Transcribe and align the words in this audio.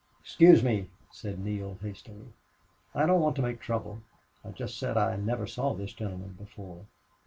"Excuse 0.19 0.63
me," 0.63 0.89
said 1.11 1.37
Neale, 1.37 1.77
hastily. 1.79 2.33
"I 2.95 3.05
don't 3.05 3.21
want 3.21 3.35
to 3.35 3.43
make 3.43 3.59
trouble. 3.59 4.01
I 4.43 4.49
just 4.49 4.79
said 4.79 4.97
I 4.97 5.15
never 5.15 5.45
saw 5.45 5.75
this 5.75 5.93
gentleman 5.93 6.33
before." 6.39 6.87